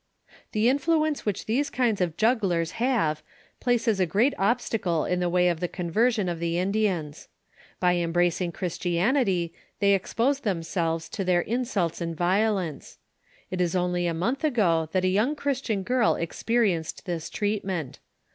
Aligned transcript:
*' 0.29 0.51
The 0.53 0.65
influenoe 0.65 1.19
which 1.25 1.43
theae 1.45 1.71
kinda 1.71 2.03
of 2.03 2.17
Jugglera 2.17 2.71
have 2.71 3.21
plaeea 3.63 3.99
a 3.99 4.07
great 4.07 4.33
obitaole 4.35 5.07
in 5.07 5.19
the 5.19 5.29
way 5.29 5.47
of 5.47 5.59
the 5.59 5.67
oonveriion 5.69 6.27
of 6.27 6.39
the 6.39 6.57
Indiana 6.57 7.13
By 7.79 7.97
embracing 7.97 8.51
Ghriatianity, 8.51 9.53
they 9.79 9.93
ox 9.93 10.15
|)oio 10.15 10.41
themwlvoa 10.41 11.07
to 11.07 11.23
their 11.23 11.43
inaulta 11.43 12.01
and 12.01 12.17
violence, 12.17 12.97
It 13.51 13.61
ia 13.61 13.79
only 13.79 14.07
a 14.07 14.15
month 14.15 14.43
ago 14.43 14.89
that 14.91 15.05
a 15.05 15.07
young 15.07 15.35
Christian 15.35 15.83
girl 15.83 16.15
experienced 16.15 17.01
thia 17.05 17.19
treatment. 17.31 17.99